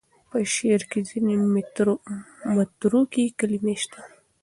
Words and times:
په 0.29 0.37
شعر 0.53 0.81
کې 0.91 0.99
ځینې 1.09 1.35
متروکې 2.55 3.25
کلمې 3.39 3.75
شته. 3.83 4.01